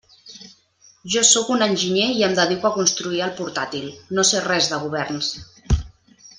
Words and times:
Jo 1.15 1.21
sóc 1.31 1.51
un 1.55 1.65
enginyer 1.65 2.07
i 2.21 2.25
em 2.29 2.33
dedico 2.41 2.69
a 2.69 2.73
construir 2.79 3.21
el 3.27 3.37
portàtil, 3.43 3.87
no 4.19 4.27
sé 4.33 4.45
res 4.49 4.73
de 4.75 4.83
governs. 4.89 5.33